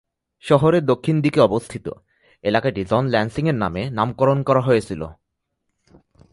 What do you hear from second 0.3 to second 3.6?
শহরের দক্ষিণ দিকে অবস্থিত, এলাকাটি জন ল্যান্সিং এর